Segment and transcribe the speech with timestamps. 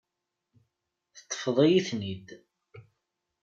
[1.15, 2.27] Teṭṭfeḍ-iyi-ten-id.